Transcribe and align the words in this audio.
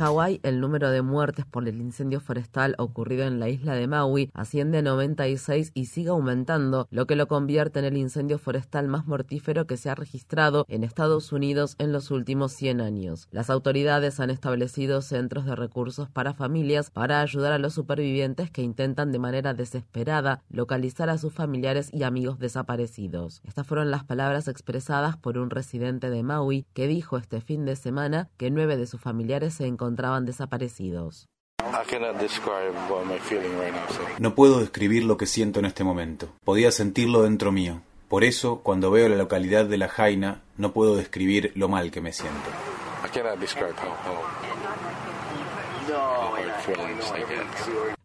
Hawái, 0.00 0.40
el 0.44 0.60
número 0.60 0.90
de 0.90 1.02
muertes 1.02 1.44
por 1.44 1.68
el 1.68 1.78
incendio 1.78 2.20
forestal 2.20 2.74
ocurrido 2.78 3.24
en 3.24 3.38
la 3.38 3.50
isla 3.50 3.74
de 3.74 3.86
Maui 3.86 4.30
asciende 4.32 4.78
a 4.78 4.82
96 4.82 5.72
y 5.74 5.84
sigue 5.84 6.08
aumentando, 6.08 6.88
lo 6.90 7.06
que 7.06 7.16
lo 7.16 7.28
convierte 7.28 7.80
en 7.80 7.84
el 7.84 7.98
incendio 7.98 8.38
forestal 8.38 8.88
más 8.88 9.06
mortífero 9.06 9.66
que 9.66 9.76
se 9.76 9.90
ha 9.90 9.94
registrado 9.94 10.64
en 10.70 10.84
Estados 10.84 11.32
Unidos 11.32 11.74
en 11.76 11.92
los 11.92 12.10
últimos 12.10 12.52
100 12.52 12.80
años. 12.80 13.28
Las 13.30 13.50
autoridades 13.50 14.20
han 14.20 14.30
establecido 14.30 15.02
centros 15.02 15.44
de 15.44 15.54
recursos 15.54 16.08
para 16.08 16.32
familias 16.32 16.88
para 16.90 17.20
ayudar 17.20 17.52
a 17.52 17.58
los 17.58 17.74
supervivientes 17.74 18.50
que 18.50 18.62
intentan 18.62 19.12
de 19.12 19.18
manera 19.18 19.52
desesperada 19.52 20.42
localizar 20.48 21.10
a 21.10 21.18
sus 21.18 21.34
familiares 21.34 21.90
y 21.92 22.04
amigos 22.04 22.38
desaparecidos. 22.38 23.42
Estas 23.44 23.66
fueron 23.66 23.90
las 23.90 24.04
palabras 24.04 24.48
expresadas 24.48 25.18
por 25.18 25.36
un 25.36 25.50
residente 25.50 26.08
de 26.08 26.22
Maui 26.22 26.64
que 26.72 26.86
dijo 26.86 27.18
este 27.18 27.42
fin 27.42 27.66
de 27.66 27.76
semana 27.76 28.30
que 28.38 28.50
nueve 28.50 28.78
de 28.78 28.86
sus 28.86 28.98
familiares 28.98 29.52
se 29.52 29.66
encontraban 29.90 30.24
desaparecidos. 30.24 31.28
No 34.18 34.34
puedo 34.34 34.60
describir 34.60 35.04
lo 35.04 35.16
que 35.16 35.26
siento 35.26 35.58
en 35.58 35.66
este 35.66 35.84
momento. 35.84 36.28
Podía 36.44 36.70
sentirlo 36.70 37.22
dentro 37.22 37.50
mío. 37.50 37.82
Por 38.08 38.24
eso, 38.24 38.60
cuando 38.62 38.90
veo 38.90 39.08
la 39.08 39.16
localidad 39.16 39.66
de 39.66 39.78
La 39.78 39.88
Jaina, 39.88 40.42
no 40.56 40.72
puedo 40.72 40.96
describir 40.96 41.52
lo 41.54 41.68
mal 41.68 41.90
que 41.90 42.00
me 42.00 42.12
siento. 42.12 42.50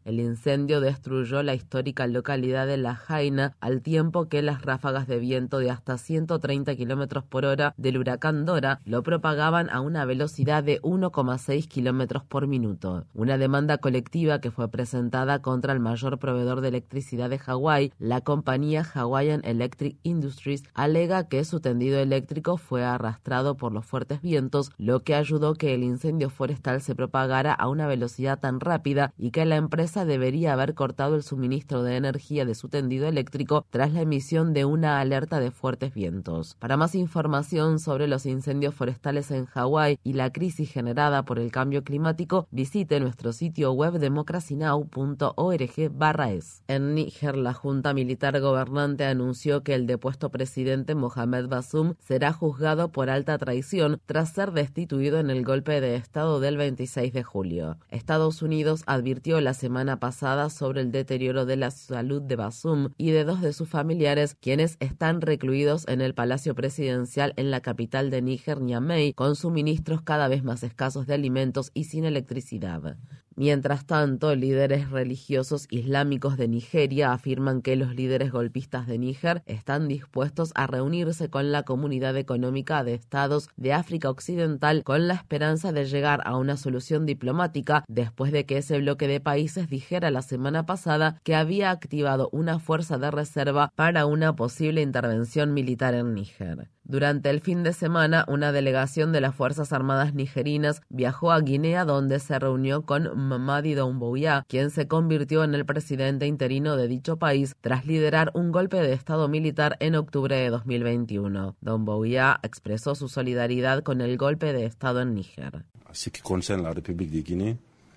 El 0.06 0.20
incendio 0.20 0.82
destruyó 0.82 1.42
la 1.42 1.56
histórica 1.56 2.06
localidad 2.06 2.68
de 2.68 2.78
La 2.78 2.94
Jaina 2.94 3.56
al 3.60 3.82
tiempo 3.82 4.30
que 4.30 4.44
las 4.44 4.62
ráfagas 4.62 5.08
de 5.08 5.18
viento 5.18 5.58
de 5.58 5.72
hasta 5.72 5.98
130 5.98 6.76
kilómetros 6.76 7.24
por 7.24 7.44
hora 7.44 7.74
del 7.76 7.98
huracán 7.98 8.46
Dora 8.46 8.82
lo 8.86 9.02
propagaban 9.02 9.68
a 9.72 9.82
una 9.82 10.06
velocidad 10.06 10.64
de 10.64 10.80
1,6 10.84 11.68
kilómetros 11.68 12.24
por 12.24 12.46
minuto. 12.46 13.08
Una 13.16 13.40
demanda 13.40 13.80
colectiva 13.80 14.40
que 14.40 14.52
fue 14.52 14.70
presentada 14.70 15.42
contra 15.42 15.74
el 15.74 15.80
mayor 15.80 16.20
proveedor 16.20 16.62
de 16.62 16.68
electricidad 16.68 17.32
de 17.32 17.40
Hawái, 17.40 17.92
la 17.98 18.22
compañía 18.22 18.84
Hawaiian 18.84 19.42
Electric 19.44 19.98
Industries, 20.04 20.66
alega 20.76 21.28
que 21.28 21.44
su 21.46 21.62
tendido 21.62 21.98
eléctrico 21.98 22.58
fue 22.58 22.84
arrastrado 22.84 23.58
por 23.58 23.72
los 23.72 23.88
fuertes 23.88 24.22
vientos, 24.22 24.72
lo 24.78 25.00
que 25.00 25.16
ayudó 25.16 25.56
que 25.56 25.74
el 25.74 25.82
incendio 25.82 26.30
forestal 26.30 26.80
se 26.82 26.94
propagara 26.94 27.54
a 27.54 27.68
una 27.70 27.88
velocidad 27.88 28.40
tan 28.40 28.60
rápida 28.60 29.12
y 29.18 29.32
que 29.32 29.46
la 29.46 29.56
empresa 29.56 29.95
debería 30.04 30.52
haber 30.52 30.74
cortado 30.74 31.16
el 31.16 31.24
suministro 31.24 31.84
de 31.84 31.96
energía 31.96 32.44
de 32.44 32.56
su 32.56 32.68
tendido 32.68 33.08
eléctrico 33.08 33.66
tras 33.70 33.94
la 33.94 34.02
emisión 34.02 34.52
de 34.54 34.66
una 34.66 35.00
alerta 35.00 35.40
de 35.40 35.52
fuertes 35.52 35.94
vientos. 35.94 36.58
Para 36.60 36.76
más 36.76 36.96
información 36.96 37.80
sobre 37.80 38.08
los 38.08 38.26
incendios 38.26 38.76
forestales 38.76 39.32
en 39.32 39.46
Hawái 39.46 39.98
y 40.04 40.12
la 40.14 40.34
crisis 40.34 40.72
generada 40.72 41.24
por 41.24 41.38
el 41.40 41.52
cambio 41.52 41.84
climático, 41.84 42.48
visite 42.52 43.00
nuestro 43.00 43.32
sitio 43.32 43.72
web 43.72 44.00
democracynow.org/es. 44.00 46.64
En 46.68 46.96
Níger, 46.96 47.38
la 47.38 47.54
junta 47.54 47.94
militar 47.94 48.42
gobernante 48.42 49.06
anunció 49.06 49.62
que 49.62 49.76
el 49.76 49.86
depuesto 49.86 50.32
presidente 50.32 50.96
Mohamed 50.96 51.48
Bazoum 51.48 51.94
será 52.00 52.34
juzgado 52.34 52.92
por 52.92 53.12
alta 53.12 53.38
traición 53.38 54.02
tras 54.06 54.34
ser 54.34 54.52
destituido 54.52 55.20
en 55.20 55.30
el 55.30 55.46
golpe 55.46 55.80
de 55.82 55.96
Estado 55.96 56.40
del 56.40 56.58
26 56.58 57.14
de 57.14 57.24
julio. 57.24 57.78
Estados 57.90 58.42
Unidos 58.42 58.82
advirtió 58.88 59.40
la 59.42 59.54
semana 59.54 59.85
pasada 60.00 60.50
sobre 60.50 60.82
el 60.82 60.92
deterioro 60.92 61.46
de 61.46 61.56
la 61.56 61.72
salud 61.72 62.22
de 62.22 62.36
Basum 62.36 62.90
y 62.98 63.12
de 63.12 63.24
dos 63.24 63.42
de 63.42 63.54
sus 63.54 63.70
familiares, 63.70 64.36
quienes 64.36 64.78
están 64.80 65.22
recluidos 65.22 65.88
en 65.88 66.02
el 66.02 66.14
Palacio 66.14 66.56
Presidencial 66.56 67.34
en 67.38 67.52
la 67.52 67.62
capital 67.62 68.10
de 68.10 68.22
Níger, 68.22 68.62
Niamey, 68.62 69.14
con 69.14 69.36
suministros 69.36 70.02
cada 70.02 70.28
vez 70.28 70.44
más 70.44 70.64
escasos 70.64 71.08
de 71.08 71.14
alimentos 71.14 71.72
y 71.74 71.86
sin 71.86 72.06
electricidad. 72.06 72.98
Mientras 73.38 73.86
tanto, 73.86 74.34
líderes 74.34 74.90
religiosos 74.92 75.68
islámicos 75.70 76.38
de 76.38 76.48
Nigeria 76.48 77.12
afirman 77.12 77.62
que 77.62 77.76
los 77.76 77.94
líderes 77.94 78.32
golpistas 78.32 78.88
de 78.88 78.98
Níger 78.98 79.44
están 79.46 79.90
dispuestos 79.90 80.54
a 80.56 80.68
reunirse 80.68 81.30
con 81.30 81.52
la 81.52 81.64
Comunidad 81.64 82.16
Económica 82.16 82.86
de 82.86 82.94
Estados 82.94 83.50
de 83.58 83.74
África 83.74 84.10
Occidental 84.10 84.84
con 84.86 85.10
la 85.10 85.16
esperanza 85.16 85.74
de 85.74 85.84
llegar 85.84 86.22
a 86.24 86.38
una 86.38 86.56
solución 86.56 87.06
diplomática 87.06 87.84
después 87.90 88.32
de 88.32 88.46
que 88.46 88.60
ese 88.60 88.80
bloque 88.80 89.10
de 89.10 89.20
países 89.20 89.70
dijera 89.70 90.12
la 90.12 90.22
semana 90.22 90.66
pasada 90.66 91.20
que 91.24 91.36
había 91.36 91.72
activado 91.72 92.30
una 92.32 92.60
fuerza 92.60 92.98
de 92.98 93.12
reserva 93.12 93.74
para 93.76 94.06
una 94.06 94.34
posible 94.38 94.82
intervención 94.82 95.54
militar 95.54 95.94
en 95.94 96.14
Níger. 96.14 96.70
Durante 96.88 97.32
el 97.32 97.42
fin 97.42 97.64
de 97.64 97.74
semana, 97.74 98.26
una 98.28 98.52
delegación 98.52 99.12
de 99.12 99.20
las 99.20 99.34
Fuerzas 99.34 99.74
Armadas 99.74 100.14
nigerinas 100.14 100.84
viajó 100.90 101.32
a 101.32 101.40
Guinea 101.40 101.84
donde 101.84 102.20
se 102.20 102.38
reunió 102.38 102.84
con 102.84 103.10
Mamadi 103.18 103.74
Doumbouya, 103.74 104.46
quien 104.48 104.70
se 104.70 104.88
convirtió 104.88 105.44
en 105.44 105.56
el 105.56 105.66
presidente 105.66 106.28
interino 106.28 106.78
de 106.78 106.88
dicho 106.88 107.18
país 107.18 107.56
tras 107.60 107.88
liderar 107.88 108.30
un 108.36 108.52
golpe 108.52 108.78
de 108.78 108.94
Estado 108.94 109.28
militar 109.28 109.78
en 109.80 109.96
octubre 109.96 110.36
de 110.36 110.52
2021. 110.52 111.56
Doumbouya 111.60 112.40
expresó 112.44 112.94
su 112.94 113.10
solidaridad 113.10 113.82
con 113.82 114.02
el 114.02 114.16
golpe 114.16 114.54
de 114.54 114.66
Estado 114.66 115.02
en 115.02 115.16
Níger. 115.16 115.66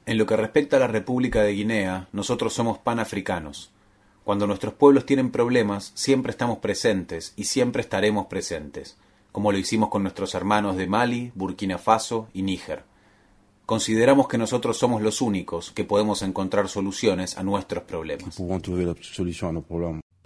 En 0.06 0.16
lo 0.16 0.25
que 0.25 0.37
respecta 0.38 0.78
a 0.78 0.81
la 0.81 0.87
República 0.87 1.43
de 1.43 1.53
Guinea, 1.53 2.09
nosotros 2.12 2.54
somos 2.54 2.78
panafricanos. 2.78 3.71
Cuando 4.28 4.47
nuestros 4.47 4.75
pueblos 4.75 5.06
tienen 5.06 5.31
problemas, 5.31 5.91
siempre 5.94 6.33
estamos 6.33 6.59
presentes 6.59 7.33
y 7.34 7.44
siempre 7.44 7.81
estaremos 7.81 8.27
presentes, 8.27 8.99
como 9.33 9.53
lo 9.53 9.56
hicimos 9.56 9.89
con 9.89 10.03
nuestros 10.03 10.34
hermanos 10.34 10.77
de 10.77 10.87
Mali, 10.87 11.33
Burkina 11.34 11.78
Faso 11.78 12.28
y 12.34 12.43
Níger. 12.43 12.83
Consideramos 13.65 14.28
que 14.28 14.37
nosotros 14.37 14.77
somos 14.77 15.00
los 15.00 15.22
únicos 15.22 15.71
que 15.71 15.84
podemos 15.84 16.21
encontrar 16.21 16.69
soluciones 16.69 17.39
a 17.39 17.43
nuestros 17.43 17.84
problemas. 17.84 18.39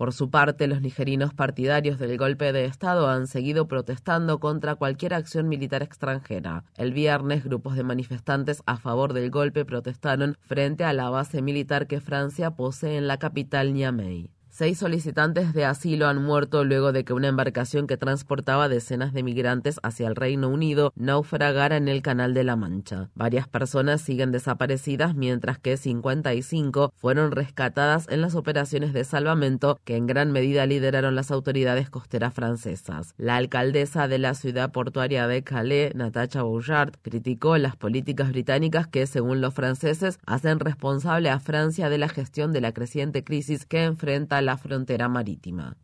Por 0.03 0.13
su 0.13 0.31
parte, 0.31 0.67
los 0.67 0.81
nigerinos 0.81 1.33
partidarios 1.33 1.97
del 2.01 2.19
golpe 2.19 2.53
de 2.53 2.65
Estado 2.65 3.09
han 3.09 3.29
seguido 3.29 3.69
protestando 3.69 4.41
contra 4.41 4.75
cualquier 4.75 5.15
acción 5.15 5.49
militar 5.49 5.85
extranjera. 5.85 6.65
El 6.77 6.93
viernes, 6.93 7.45
grupos 7.45 7.77
de 7.77 7.85
manifestantes 7.85 8.65
a 8.67 8.79
favor 8.79 9.13
del 9.13 9.31
golpe 9.31 9.65
protestaron 9.65 10.37
frente 10.41 10.83
a 10.83 10.93
la 10.93 11.09
base 11.09 11.41
militar 11.41 11.87
que 11.87 12.01
Francia 12.01 12.51
posee 12.51 12.97
en 12.97 13.07
la 13.07 13.19
capital 13.19 13.75
Niamey. 13.75 14.29
Seis 14.63 14.79
solicitantes 14.79 15.55
de 15.55 15.65
asilo 15.65 16.07
han 16.07 16.23
muerto 16.23 16.63
luego 16.63 16.93
de 16.93 17.05
que 17.05 17.13
una 17.13 17.27
embarcación 17.27 17.89
que 17.89 17.97
transportaba 17.97 18.69
decenas 18.69 19.13
de 19.13 19.25
migrantes 19.25 19.81
hacia 19.83 20.07
el 20.07 20.15
Reino 20.15 20.49
Unido 20.49 20.93
naufragara 20.95 21.77
en 21.77 21.89
el 21.89 22.01
Canal 22.01 22.33
de 22.33 22.45
la 22.45 22.55
Mancha. 22.55 23.11
Varias 23.17 23.49
personas 23.49 24.03
siguen 24.03 24.31
desaparecidas 24.31 25.17
mientras 25.17 25.59
que 25.59 25.77
55 25.77 26.93
fueron 26.95 27.33
rescatadas 27.33 28.07
en 28.09 28.21
las 28.21 28.37
operaciones 28.37 28.93
de 28.93 29.03
salvamento 29.03 29.81
que 29.83 29.97
en 29.97 30.07
gran 30.07 30.31
medida 30.31 30.65
lideraron 30.65 31.17
las 31.17 31.33
autoridades 31.33 31.91
costeras 31.91 32.33
francesas. 32.33 33.15
La 33.19 33.35
alcaldesa 33.39 34.07
de 34.07 34.21
la 34.21 34.35
ciudad 34.35 34.71
portuaria 34.71 35.27
de 35.27 35.43
Calais, 35.43 35.93
Natacha 35.97 36.43
Bouchard, 36.43 36.93
criticó 37.03 37.59
las 37.59 37.75
políticas 37.75 38.29
británicas 38.29 38.87
que, 38.87 39.09
según 39.09 39.41
los 39.41 39.55
franceses, 39.55 40.21
hacen 40.25 40.61
responsable 40.61 41.31
a 41.31 41.41
Francia 41.41 41.89
de 41.89 41.99
la 41.99 42.09
gestión 42.09 42.53
de 42.53 42.61
la 42.61 42.71
creciente 42.71 43.25
crisis 43.25 43.67
que 43.67 43.83
enfrenta 43.83 44.41
la 44.41 44.52
frontera 44.57 45.09
marítima. 45.09 45.77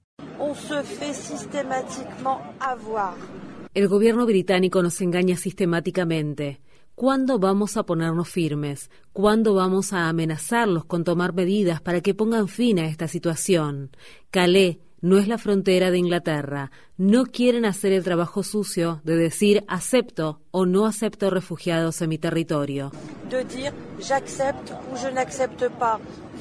El 3.75 3.89
gobierno 3.89 4.27
británico 4.27 4.83
nos 4.83 5.01
engaña 5.01 5.37
sistemáticamente. 5.37 6.61
¿Cuándo 6.95 7.39
vamos 7.39 7.77
a 7.77 7.85
ponernos 7.85 8.29
firmes? 8.29 8.91
¿Cuándo 9.13 9.55
vamos 9.55 9.93
a 9.93 10.09
amenazarlos 10.09 10.85
con 10.85 11.05
tomar 11.05 11.33
medidas 11.33 11.81
para 11.81 12.01
que 12.01 12.13
pongan 12.13 12.49
fin 12.49 12.81
a 12.81 12.89
esta 12.89 13.07
situación? 13.07 13.91
Calais 14.31 14.79
no 15.01 15.19
es 15.19 15.29
la 15.29 15.39
frontera 15.39 15.91
de 15.91 15.99
Inglaterra. 15.99 16.71
No 16.97 17.25
quieren 17.27 17.65
hacer 17.65 17.93
el 17.93 18.05
trabajo 18.05 18.43
sucio 18.43 19.01
de 19.05 19.17
decir 19.17 19.65
acepto 19.69 20.41
o 20.51 20.67
no 20.67 20.87
acepto 20.87 21.31
refugiados 21.31 22.01
en 22.03 22.09
mi 22.09 22.19
territorio. 22.19 22.91
De 23.31 23.45
decir 23.45 23.73
j'accepte 24.01 24.73
ou 24.91 24.97
je 24.97 25.11
n'accepte 25.13 25.69
pas 25.79 25.99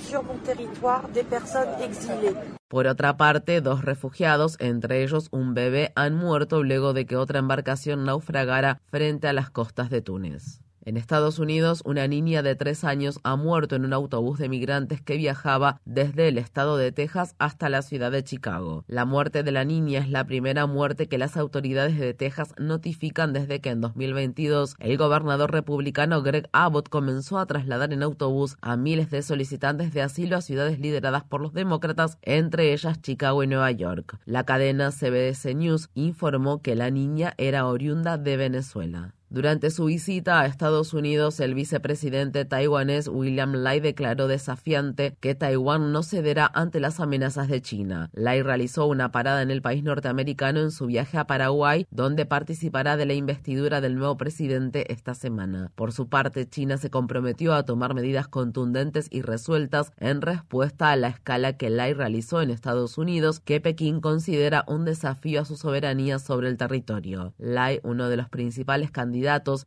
sur 0.09 0.23
mon 0.23 0.37
territoire 0.43 1.07
des 1.13 1.25
personnes 1.25 1.69
exilées. 1.81 2.35
Por 2.69 2.85
otra 2.85 3.15
parte, 3.15 3.61
dos 3.61 3.81
refugiados, 3.81 4.57
entre 4.59 5.01
ellos 5.01 5.29
un 5.31 5.53
bebé, 5.53 5.93
han 5.95 6.15
muerto 6.15 6.63
luego 6.63 6.93
de 6.93 7.05
que 7.05 7.15
otra 7.15 7.39
embarcación 7.39 8.03
naufragara 8.03 8.81
frente 8.87 9.27
a 9.27 9.33
las 9.33 9.49
costas 9.49 9.89
de 9.89 10.01
Túnez. 10.01 10.66
En 10.87 10.95
Estados 10.95 11.37
Unidos, 11.37 11.81
una 11.83 12.07
niña 12.07 12.41
de 12.41 12.55
tres 12.55 12.85
años 12.85 13.19
ha 13.23 13.35
muerto 13.35 13.75
en 13.75 13.83
un 13.83 13.91
autobús 13.91 14.39
de 14.39 14.47
migrantes 14.47 15.01
que 15.01 15.17
viajaba 15.17 15.81
desde 15.83 16.29
el 16.29 16.37
estado 16.37 16.77
de 16.77 16.93
Texas 16.93 17.35
hasta 17.39 17.67
la 17.67 17.81
ciudad 17.81 18.09
de 18.09 18.23
Chicago. 18.23 18.85
La 18.87 19.03
muerte 19.03 19.43
de 19.43 19.51
la 19.51 19.65
niña 19.65 19.99
es 19.99 20.09
la 20.09 20.23
primera 20.23 20.65
muerte 20.65 21.09
que 21.09 21.17
las 21.17 21.35
autoridades 21.35 21.99
de 21.99 22.13
Texas 22.13 22.53
notifican 22.57 23.33
desde 23.33 23.59
que 23.59 23.71
en 23.71 23.81
2022 23.81 24.75
el 24.79 24.95
gobernador 24.95 25.51
republicano 25.51 26.21
Greg 26.21 26.47
Abbott 26.53 26.87
comenzó 26.87 27.37
a 27.37 27.47
trasladar 27.47 27.91
en 27.91 28.01
autobús 28.01 28.55
a 28.61 28.77
miles 28.77 29.11
de 29.11 29.23
solicitantes 29.23 29.93
de 29.93 30.03
asilo 30.03 30.37
a 30.37 30.41
ciudades 30.41 30.79
lideradas 30.79 31.25
por 31.25 31.41
los 31.41 31.51
demócratas, 31.51 32.17
entre 32.21 32.71
ellas 32.71 33.01
Chicago 33.01 33.43
y 33.43 33.47
Nueva 33.47 33.71
York. 33.71 34.19
La 34.23 34.45
cadena 34.45 34.91
CBS 34.91 35.53
News 35.53 35.89
informó 35.95 36.61
que 36.61 36.77
la 36.77 36.91
niña 36.91 37.33
era 37.37 37.67
oriunda 37.67 38.17
de 38.17 38.37
Venezuela. 38.37 39.16
Durante 39.29 39.71
su 39.71 39.85
visita 39.85 40.39
a 40.39 40.45
Estados 40.45 40.93
Unidos, 40.93 41.41
el 41.41 41.53
vicepresidente 41.53 42.45
taiwanés 42.45 43.09
William 43.09 43.51
Lai 43.55 43.81
declaró 43.81 44.29
desafiante 44.29 45.17
que 45.19 45.35
Taiwán 45.35 45.91
no 45.91 46.01
cederá 46.01 46.49
ante 46.53 46.79
las 46.79 47.01
amenazas 47.01 47.49
de 47.49 47.61
China. 47.61 48.09
Lai 48.13 48.41
realizó 48.41 48.85
una 48.85 49.11
parada 49.11 49.41
en 49.41 49.51
el 49.51 49.61
país 49.61 49.83
norteamericano 49.83 50.61
en 50.61 50.71
su 50.71 50.85
viaje 50.85 51.17
a 51.17 51.27
Paraguay, 51.27 51.85
donde 51.91 52.25
participará 52.25 52.95
de 52.95 53.05
la 53.05 53.15
investidura 53.15 53.81
del 53.81 53.97
nuevo 53.97 54.15
presidente 54.15 54.93
esta 54.93 55.13
semana. 55.13 55.73
Por 55.75 55.91
su 55.91 56.07
parte, 56.07 56.47
China 56.47 56.77
se 56.77 56.89
comprometió 56.89 57.53
a 57.53 57.63
tomar 57.63 57.93
medidas 57.93 58.29
contundentes 58.29 59.07
y 59.11 59.23
resueltas 59.23 59.91
en 59.97 60.21
respuesta 60.21 60.91
a 60.91 60.95
la 60.95 61.09
escala 61.09 61.57
que 61.57 61.69
Lai 61.69 61.93
realizó 61.93 62.41
en 62.41 62.49
Estados 62.49 62.97
Unidos, 62.97 63.41
que 63.41 63.59
Pekín 63.59 63.99
considera 63.99 64.63
un 64.69 64.85
desafío 64.85 65.41
a 65.41 65.45
su 65.45 65.57
soberanía 65.57 66.17
sobre 66.17 66.47
el 66.47 66.55
territorio. 66.55 67.33
Lai, 67.37 67.81
uno 67.83 68.07
de 68.07 68.15
los 68.15 68.29
principales 68.29 68.89
candidatos 68.89 69.16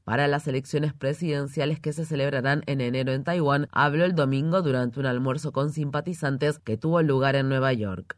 para 0.05 0.29
las 0.29 0.47
elecciones 0.47 0.93
presidenciales 0.94 1.81
que 1.81 1.93
se 1.93 2.05
celebrarán 2.05 2.62
en 2.67 2.81
enero 2.81 3.12
en 3.12 3.25
Taiwán, 3.25 3.69
habló 3.73 4.05
el 4.05 4.14
domingo 4.14 4.62
durante 4.62 5.00
un 5.00 5.06
almuerzo 5.06 5.52
con 5.52 5.73
simpatizantes 5.73 6.58
que 6.58 6.76
tuvo 6.76 7.02
lugar 7.02 7.37
en 7.37 7.49
Nueva 7.49 7.73
York. 7.73 8.17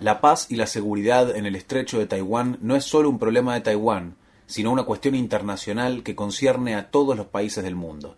La 0.00 0.20
paz 0.20 0.46
y 0.50 0.56
la 0.56 0.66
seguridad 0.66 1.34
en 1.34 1.46
el 1.46 1.56
estrecho 1.56 1.98
de 1.98 2.06
Taiwán 2.06 2.58
no 2.60 2.76
es 2.76 2.84
solo 2.84 3.08
un 3.08 3.18
problema 3.18 3.54
de 3.54 3.62
Taiwán, 3.62 4.16
sino 4.46 4.70
una 4.70 4.84
cuestión 4.84 5.14
internacional 5.14 6.02
que 6.02 6.14
concierne 6.14 6.74
a 6.74 6.90
todos 6.90 7.16
los 7.16 7.26
países 7.26 7.64
del 7.64 7.74
mundo. 7.74 8.16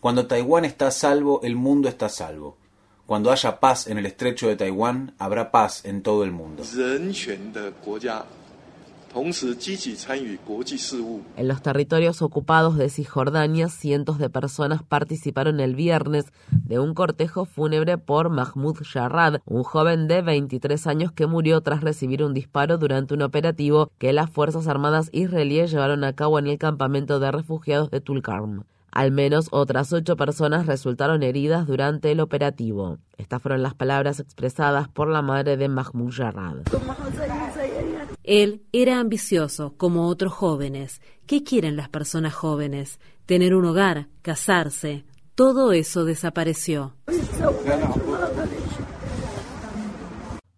Cuando 0.00 0.26
Taiwán 0.26 0.64
está 0.64 0.90
salvo, 0.90 1.40
el 1.42 1.56
mundo 1.56 1.88
está 1.88 2.08
salvo. 2.08 2.56
Cuando 3.06 3.30
haya 3.30 3.60
paz 3.60 3.86
en 3.86 3.98
el 3.98 4.06
estrecho 4.06 4.48
de 4.48 4.56
Taiwán, 4.56 5.14
habrá 5.18 5.52
paz 5.52 5.84
en 5.84 6.02
todo 6.02 6.24
el 6.24 6.32
mundo. 6.32 6.64
En 11.36 11.48
los 11.48 11.62
territorios 11.62 12.20
ocupados 12.20 12.76
de 12.76 12.90
Cisjordania, 12.90 13.70
cientos 13.70 14.18
de 14.18 14.28
personas 14.28 14.82
participaron 14.82 15.58
el 15.60 15.74
viernes 15.74 16.26
de 16.50 16.78
un 16.78 16.92
cortejo 16.92 17.46
fúnebre 17.46 17.96
por 17.96 18.28
Mahmoud 18.28 18.82
Sharrad, 18.82 19.40
un 19.46 19.62
joven 19.62 20.06
de 20.06 20.20
23 20.20 20.86
años 20.86 21.12
que 21.12 21.26
murió 21.26 21.62
tras 21.62 21.80
recibir 21.80 22.22
un 22.22 22.34
disparo 22.34 22.76
durante 22.76 23.14
un 23.14 23.22
operativo 23.22 23.90
que 23.96 24.12
las 24.12 24.28
Fuerzas 24.28 24.66
Armadas 24.66 25.08
israelíes 25.12 25.70
llevaron 25.70 26.04
a 26.04 26.12
cabo 26.12 26.38
en 26.38 26.48
el 26.48 26.58
campamento 26.58 27.18
de 27.18 27.32
refugiados 27.32 27.90
de 27.90 28.02
Tulkarm. 28.02 28.64
Al 28.92 29.12
menos 29.12 29.48
otras 29.50 29.92
ocho 29.94 30.16
personas 30.16 30.66
resultaron 30.66 31.22
heridas 31.22 31.66
durante 31.66 32.12
el 32.12 32.20
operativo. 32.20 32.98
Estas 33.16 33.40
fueron 33.40 33.62
las 33.62 33.74
palabras 33.74 34.20
expresadas 34.20 34.88
por 34.88 35.08
la 35.08 35.22
madre 35.22 35.56
de 35.56 35.68
Mahmoud 35.68 36.12
Jarrad. 36.12 36.56
Él 38.26 38.64
era 38.72 38.98
ambicioso, 38.98 39.74
como 39.76 40.08
otros 40.08 40.32
jóvenes. 40.32 41.00
¿Qué 41.26 41.44
quieren 41.44 41.76
las 41.76 41.88
personas 41.88 42.34
jóvenes? 42.34 42.98
Tener 43.24 43.54
un 43.54 43.64
hogar, 43.64 44.08
casarse. 44.22 45.04
Todo 45.36 45.72
eso 45.72 46.04
desapareció. 46.04 46.96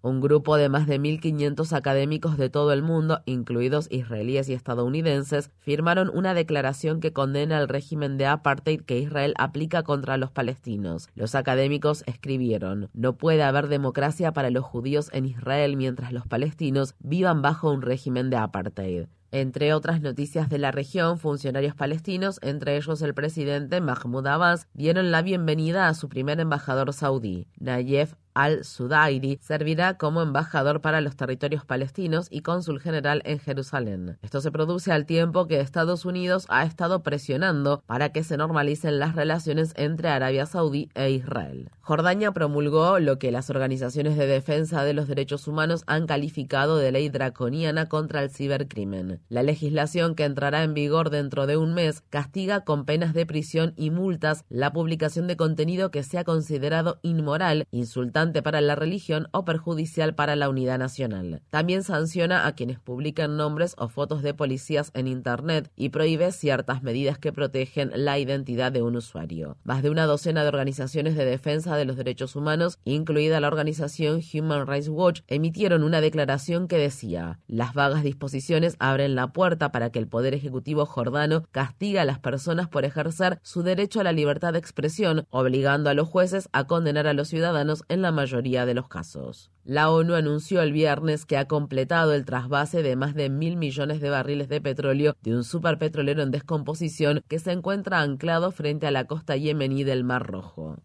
Un 0.01 0.21
grupo 0.21 0.57
de 0.57 0.69
más 0.69 0.87
de 0.87 1.01
1.500 1.01 1.73
académicos 1.73 2.39
de 2.39 2.49
todo 2.49 2.73
el 2.73 2.83
mundo, 2.83 3.21
incluidos 3.27 3.89
israelíes 3.91 4.49
y 4.49 4.55
estadounidenses, 4.55 5.51
firmaron 5.59 6.09
una 6.15 6.35
declaración 6.35 7.01
que 7.01 7.13
condena 7.13 7.59
el 7.59 7.69
régimen 7.69 8.17
de 8.17 8.27
apartheid 8.27 8.83
que 8.83 8.99
Israel 9.01 9.35
aplica 9.39 9.83
contra 9.83 10.17
los 10.17 10.31
palestinos. 10.31 11.09
Los 11.17 11.35
académicos 11.35 12.05
escribieron, 12.07 12.91
no 12.95 13.17
puede 13.17 13.43
haber 13.43 13.67
democracia 13.67 14.33
para 14.33 14.51
los 14.51 14.65
judíos 14.65 15.11
en 15.13 15.27
Israel 15.27 15.77
mientras 15.77 16.13
los 16.13 16.29
palestinos 16.29 16.95
vivan 17.01 17.43
bajo 17.43 17.73
un 17.73 17.83
régimen 17.83 18.31
de 18.31 18.37
apartheid. 18.37 19.07
Entre 19.31 19.75
otras 19.75 20.01
noticias 20.01 20.49
de 20.49 20.57
la 20.57 20.71
región, 20.71 21.19
funcionarios 21.19 21.75
palestinos, 21.75 22.39
entre 22.41 22.77
ellos 22.77 23.03
el 23.03 23.13
presidente 23.13 23.81
Mahmoud 23.83 24.27
Abbas, 24.27 24.69
dieron 24.73 25.11
la 25.11 25.21
bienvenida 25.21 25.89
a 25.89 25.95
su 25.95 26.09
primer 26.09 26.41
embajador 26.41 26.95
saudí, 26.95 27.47
Nayef 27.59 28.15
al-Sudairi 28.39 29.41
servirá 29.43 29.99
como 29.99 30.23
embajador 30.23 30.81
para 30.81 31.01
los 31.01 31.17
territorios 31.17 31.65
palestinos 31.65 32.29
y 32.31 32.43
cónsul 32.43 32.79
general 32.81 33.21
en 33.25 33.41
Jerusalén. 33.41 34.17
Esto 34.23 34.41
se 34.41 34.53
produce 34.53 34.93
al 34.93 35.07
tiempo 35.07 35.49
que 35.49 35.59
Estados 35.59 36.05
Unidos 36.05 36.47
ha 36.49 36.63
estado 36.65 37.03
presionando 37.03 37.83
para 37.87 38.11
que 38.11 38.23
se 38.23 38.37
normalicen 38.37 39.01
las 39.01 39.17
relaciones 39.17 39.73
entre 39.75 40.09
Arabia 40.09 40.47
Saudí 40.47 40.89
e 40.95 41.11
Israel. 41.11 41.69
Jordania 41.81 42.31
promulgó 42.31 43.01
lo 43.01 43.19
que 43.19 43.33
las 43.33 43.51
organizaciones 43.51 44.17
de 44.17 44.27
defensa 44.27 44.85
de 44.85 44.93
los 44.93 45.09
derechos 45.09 45.49
humanos 45.49 45.83
han 45.87 46.07
calificado 46.07 46.77
de 46.77 46.93
ley 46.93 47.09
draconiana 47.09 47.89
contra 47.89 48.23
el 48.23 48.31
cibercrimen. 48.31 49.21
La 49.31 49.43
legislación 49.43 50.15
que 50.15 50.25
entrará 50.25 50.63
en 50.63 50.75
vigor 50.75 51.11
dentro 51.11 51.49
de 51.49 51.57
un 51.57 51.75
mes 51.75 52.03
castiga 52.09 52.61
con 52.61 52.85
penas 52.85 53.15
de 53.15 53.27
prisión 53.27 53.73
y 53.77 53.91
multas 53.91 54.45
la 54.49 54.73
publicación 54.73 55.27
de 55.27 55.37
contenido 55.37 55.91
que 55.91 56.05
sea 56.05 56.23
considerado 56.23 57.01
inmoral, 57.03 57.67
insultante 57.73 58.28
para 58.43 58.61
la 58.61 58.75
religión 58.75 59.29
o 59.33 59.45
perjudicial 59.45 60.15
para 60.15 60.37
la 60.37 60.49
unidad 60.49 60.79
nacional. 60.79 61.43
También 61.51 61.83
sanciona 61.83 62.47
a 62.47 62.53
quienes 62.53 62.79
publican 62.79 63.37
nombres 63.37 63.75
o 63.79 63.89
fotos 63.89 64.23
de 64.23 64.35
policías 64.35 64.91
en 64.95 65.09
Internet 65.09 65.71
y 65.77 65.89
prohíbe 65.89 66.31
ciertas 66.33 66.83
medidas 66.83 67.19
que 67.19 67.33
protegen 67.33 67.91
la 67.95 68.19
identidad 68.19 68.73
de 68.73 68.83
un 68.83 68.97
usuario. 68.97 69.57
Más 69.65 69.83
de 69.83 69.91
una 69.91 70.07
docena 70.07 70.43
de 70.43 70.49
organizaciones 70.49 71.17
de 71.17 71.25
defensa 71.25 71.77
de 71.77 71.85
los 71.85 71.97
derechos 71.97 72.37
humanos, 72.37 72.79
incluida 72.85 73.41
la 73.41 73.49
organización 73.49 74.21
Human 74.33 74.67
Rights 74.67 74.89
Watch, 74.89 75.21
emitieron 75.27 75.83
una 75.83 76.01
declaración 76.01 76.69
que 76.69 76.79
decía, 76.79 77.41
las 77.47 77.75
vagas 77.75 78.03
disposiciones 78.03 78.77
abren 78.79 79.15
la 79.15 79.33
puerta 79.33 79.73
para 79.73 79.91
que 79.91 79.99
el 79.99 80.09
Poder 80.09 80.35
Ejecutivo 80.35 80.87
jordano 80.87 81.45
castiga 81.51 82.03
a 82.03 82.05
las 82.05 82.19
personas 82.19 82.69
por 82.69 82.85
ejercer 82.85 83.39
su 83.43 83.63
derecho 83.63 84.01
a 84.01 84.05
la 84.05 84.13
libertad 84.13 84.53
de 84.53 84.59
expresión, 84.59 85.27
obligando 85.31 85.91
a 85.91 85.95
los 85.95 86.09
jueces 86.09 86.49
a 86.53 86.67
condenar 86.67 87.07
a 87.07 87.13
los 87.13 87.29
ciudadanos 87.29 87.85
en 87.89 88.03
la 88.09 88.13
mayoría 88.13 88.65
de 88.65 88.73
los 88.73 88.89
casos. 88.89 89.51
La 89.65 89.91
ONU 89.91 90.15
anunció 90.15 90.63
el 90.63 90.73
viernes 90.73 91.27
que 91.27 91.37
ha 91.37 91.47
completado 91.47 92.15
el 92.15 92.25
trasvase 92.25 92.83
de 92.83 92.97
más 92.97 93.15
de 93.15 93.29
mil 93.29 93.59
millones 93.59 94.01
de 94.01 94.09
barriles 94.09 94.49
de 94.49 94.63
petróleo 94.63 95.15
de 95.21 95.37
un 95.37 95.45
superpetrolero 95.45 96.23
en 96.23 96.31
descomposición 96.31 97.21
que 97.29 97.39
se 97.39 97.53
encuentra 97.53 98.01
anclado 98.01 98.51
frente 98.51 98.87
a 98.87 98.91
la 98.91 99.05
costa 99.05 99.37
yemení 99.37 99.85
del 99.85 100.05
Mar 100.05 100.27
Rojo. 100.27 100.79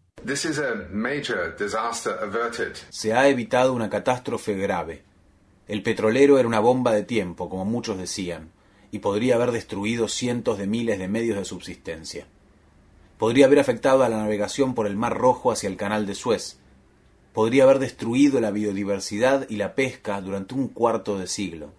Se 2.90 3.14
ha 3.14 3.28
evitado 3.28 3.72
una 3.72 3.88
catástrofe 3.88 4.54
grave. 4.54 5.02
El 5.66 5.82
petrolero 5.82 6.38
era 6.38 6.46
una 6.46 6.60
bomba 6.60 6.92
de 6.92 7.04
tiempo, 7.04 7.48
como 7.48 7.64
muchos 7.64 7.96
decían, 7.96 8.50
y 8.90 8.98
podría 8.98 9.36
haber 9.36 9.50
destruido 9.50 10.08
cientos 10.08 10.58
de 10.58 10.66
miles 10.66 10.98
de 10.98 11.08
medios 11.08 11.38
de 11.38 11.46
subsistencia. 11.46 12.26
Podría 13.16 13.46
haber 13.46 13.60
afectado 13.60 14.02
a 14.02 14.10
la 14.10 14.18
navegación 14.18 14.74
por 14.74 14.86
el 14.86 14.96
Mar 14.96 15.16
Rojo 15.16 15.50
hacia 15.50 15.70
el 15.70 15.78
Canal 15.78 16.04
de 16.04 16.14
Suez, 16.14 16.58
podría 17.34 17.64
haber 17.64 17.80
destruido 17.80 18.40
la 18.40 18.52
biodiversidad 18.52 19.46
y 19.50 19.56
la 19.56 19.74
pesca 19.74 20.20
durante 20.22 20.54
un 20.54 20.68
cuarto 20.68 21.18
de 21.18 21.26
siglo. 21.26 21.74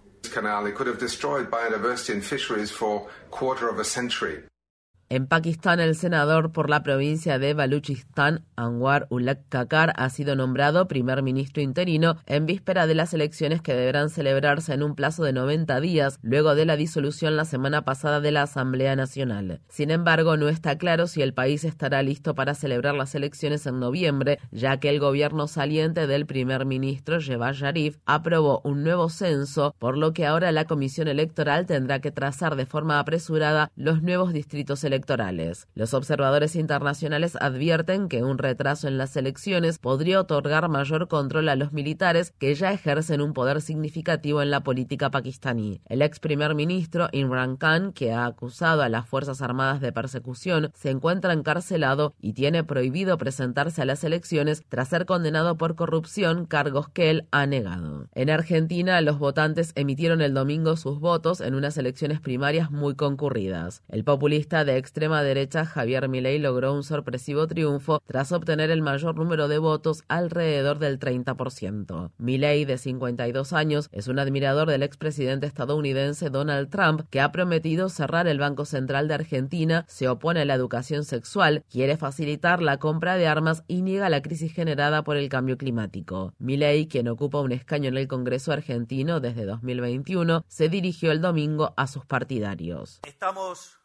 En 5.08 5.28
Pakistán, 5.28 5.78
el 5.78 5.94
senador 5.94 6.50
por 6.50 6.68
la 6.68 6.82
provincia 6.82 7.38
de 7.38 7.54
Baluchistán, 7.54 8.44
Anwar 8.56 9.06
Ulak 9.08 9.38
Kakar, 9.48 9.92
ha 9.94 10.10
sido 10.10 10.34
nombrado 10.34 10.88
primer 10.88 11.22
ministro 11.22 11.62
interino 11.62 12.16
en 12.26 12.44
víspera 12.44 12.88
de 12.88 12.96
las 12.96 13.14
elecciones 13.14 13.62
que 13.62 13.72
deberán 13.72 14.10
celebrarse 14.10 14.74
en 14.74 14.82
un 14.82 14.96
plazo 14.96 15.22
de 15.22 15.32
90 15.32 15.80
días, 15.80 16.18
luego 16.22 16.56
de 16.56 16.66
la 16.66 16.74
disolución 16.74 17.36
la 17.36 17.44
semana 17.44 17.84
pasada 17.84 18.20
de 18.20 18.32
la 18.32 18.42
Asamblea 18.42 18.96
Nacional. 18.96 19.60
Sin 19.68 19.92
embargo, 19.92 20.36
no 20.36 20.48
está 20.48 20.76
claro 20.76 21.06
si 21.06 21.22
el 21.22 21.34
país 21.34 21.62
estará 21.62 22.02
listo 22.02 22.34
para 22.34 22.56
celebrar 22.56 22.96
las 22.96 23.14
elecciones 23.14 23.64
en 23.68 23.78
noviembre, 23.78 24.40
ya 24.50 24.80
que 24.80 24.88
el 24.88 24.98
gobierno 24.98 25.46
saliente 25.46 26.08
del 26.08 26.26
primer 26.26 26.66
ministro, 26.66 27.20
Jebaz 27.20 27.58
Sharif, 27.58 27.98
aprobó 28.06 28.60
un 28.64 28.82
nuevo 28.82 29.08
censo, 29.08 29.72
por 29.78 29.96
lo 29.96 30.12
que 30.12 30.26
ahora 30.26 30.50
la 30.50 30.64
Comisión 30.64 31.06
Electoral 31.06 31.64
tendrá 31.66 32.00
que 32.00 32.10
trazar 32.10 32.56
de 32.56 32.66
forma 32.66 32.98
apresurada 32.98 33.70
los 33.76 34.02
nuevos 34.02 34.32
distritos 34.32 34.82
electorales 34.82 34.95
electorales. 34.96 35.68
Los 35.74 35.92
observadores 35.92 36.56
internacionales 36.56 37.36
advierten 37.38 38.08
que 38.08 38.24
un 38.24 38.38
retraso 38.38 38.88
en 38.88 38.96
las 38.96 39.14
elecciones 39.16 39.78
podría 39.78 40.20
otorgar 40.20 40.70
mayor 40.70 41.06
control 41.06 41.50
a 41.50 41.56
los 41.56 41.72
militares 41.72 42.32
que 42.38 42.54
ya 42.54 42.72
ejercen 42.72 43.20
un 43.20 43.34
poder 43.34 43.60
significativo 43.60 44.40
en 44.40 44.50
la 44.50 44.62
política 44.62 45.10
pakistaní. 45.10 45.82
El 45.84 46.00
ex 46.00 46.18
primer 46.18 46.54
ministro 46.54 47.08
Imran 47.12 47.58
Khan, 47.58 47.92
que 47.92 48.12
ha 48.12 48.24
acusado 48.24 48.80
a 48.82 48.88
las 48.88 49.06
Fuerzas 49.06 49.42
Armadas 49.42 49.82
de 49.82 49.92
persecución, 49.92 50.70
se 50.74 50.88
encuentra 50.90 51.34
encarcelado 51.34 52.14
y 52.20 52.32
tiene 52.32 52.64
prohibido 52.64 53.18
presentarse 53.18 53.82
a 53.82 53.84
las 53.84 54.02
elecciones 54.02 54.62
tras 54.70 54.88
ser 54.88 55.04
condenado 55.04 55.58
por 55.58 55.76
corrupción, 55.76 56.46
cargos 56.46 56.88
que 56.88 57.10
él 57.10 57.28
ha 57.32 57.44
negado. 57.44 58.08
En 58.14 58.30
Argentina, 58.30 58.98
los 59.02 59.18
votantes 59.18 59.72
emitieron 59.74 60.22
el 60.22 60.32
domingo 60.32 60.76
sus 60.76 61.00
votos 61.00 61.42
en 61.42 61.54
unas 61.54 61.76
elecciones 61.76 62.20
primarias 62.20 62.70
muy 62.70 62.94
concurridas. 62.94 63.82
El 63.88 64.04
populista 64.04 64.64
de 64.64 64.78
extrema 64.86 65.24
derecha 65.24 65.66
Javier 65.66 66.08
Milei 66.08 66.38
logró 66.38 66.72
un 66.72 66.84
sorpresivo 66.84 67.48
triunfo 67.48 68.00
tras 68.06 68.30
obtener 68.30 68.70
el 68.70 68.82
mayor 68.82 69.16
número 69.16 69.48
de 69.48 69.58
votos, 69.58 70.04
alrededor 70.06 70.78
del 70.78 71.00
30%. 71.00 72.12
Milei, 72.18 72.64
de 72.64 72.78
52 72.78 73.52
años, 73.52 73.88
es 73.90 74.06
un 74.06 74.20
admirador 74.20 74.68
del 74.68 74.84
expresidente 74.84 75.48
estadounidense 75.48 76.30
Donald 76.30 76.70
Trump, 76.70 77.02
que 77.10 77.20
ha 77.20 77.32
prometido 77.32 77.88
cerrar 77.88 78.28
el 78.28 78.38
Banco 78.38 78.64
Central 78.64 79.08
de 79.08 79.14
Argentina, 79.14 79.84
se 79.88 80.08
opone 80.08 80.42
a 80.42 80.44
la 80.44 80.54
educación 80.54 81.04
sexual, 81.04 81.64
quiere 81.68 81.96
facilitar 81.96 82.62
la 82.62 82.78
compra 82.78 83.16
de 83.16 83.26
armas 83.26 83.64
y 83.66 83.82
niega 83.82 84.08
la 84.08 84.22
crisis 84.22 84.52
generada 84.52 85.02
por 85.02 85.16
el 85.16 85.28
cambio 85.28 85.58
climático. 85.58 86.32
Milei, 86.38 86.86
quien 86.86 87.08
ocupa 87.08 87.40
un 87.40 87.50
escaño 87.50 87.88
en 87.88 87.96
el 87.96 88.06
Congreso 88.06 88.52
argentino 88.52 89.18
desde 89.18 89.46
2021, 89.46 90.44
se 90.46 90.68
dirigió 90.68 91.10
el 91.10 91.20
domingo 91.20 91.74
a 91.76 91.88
sus 91.88 92.06
partidarios. 92.06 93.00
Estamos 93.04 93.80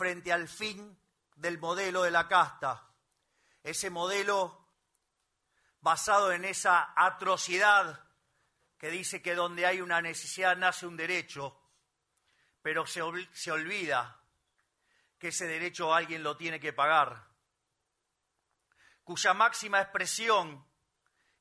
frente 0.00 0.32
al 0.32 0.48
fin 0.48 0.98
del 1.36 1.58
modelo 1.58 2.04
de 2.04 2.10
la 2.10 2.26
casta, 2.26 2.88
ese 3.62 3.90
modelo 3.90 4.66
basado 5.82 6.32
en 6.32 6.46
esa 6.46 6.94
atrocidad 6.96 8.08
que 8.78 8.90
dice 8.90 9.20
que 9.20 9.34
donde 9.34 9.66
hay 9.66 9.82
una 9.82 10.00
necesidad 10.00 10.56
nace 10.56 10.86
un 10.86 10.96
derecho, 10.96 11.54
pero 12.62 12.86
se, 12.86 13.02
se 13.34 13.52
olvida 13.52 14.24
que 15.18 15.28
ese 15.28 15.46
derecho 15.46 15.92
alguien 15.92 16.22
lo 16.22 16.34
tiene 16.34 16.58
que 16.58 16.72
pagar, 16.72 17.28
cuya 19.04 19.34
máxima 19.34 19.82
expresión 19.82 20.66